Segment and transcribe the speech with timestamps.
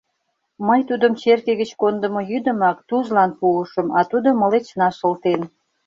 [0.67, 5.41] Мый тудым черке гыч кондымо йӱдымак Тузлан пуышым, а тудо мылечна шылтен.